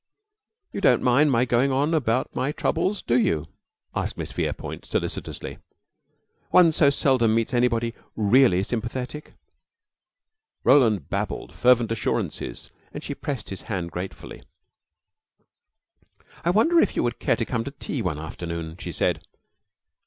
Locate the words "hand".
13.69-13.91